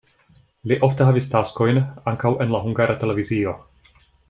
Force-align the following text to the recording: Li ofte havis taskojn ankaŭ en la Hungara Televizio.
Li 0.71 0.77
ofte 0.87 1.05
havis 1.09 1.29
taskojn 1.33 1.79
ankaŭ 2.13 2.33
en 2.47 2.57
la 2.57 2.63
Hungara 2.65 2.97
Televizio. 3.05 3.55